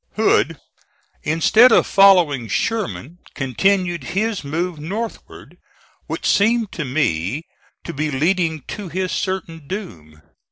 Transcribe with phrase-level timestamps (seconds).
[0.15, 0.57] Hood,
[1.21, 5.57] instead of following Sherman, continued his move northward,
[6.07, 7.43] which seemed to me
[7.83, 10.23] to be leading to his certain doom.